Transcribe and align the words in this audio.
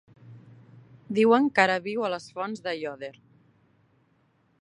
Diuen 1.17 1.49
que 1.59 1.63
ara 1.63 1.75
viu 1.87 2.07
a 2.07 2.09
les 2.13 2.25
Fonts 2.37 2.65
d'Aiòder. 2.69 3.13